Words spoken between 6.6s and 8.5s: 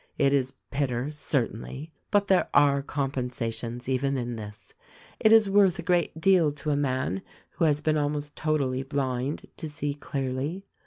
a man who has been almost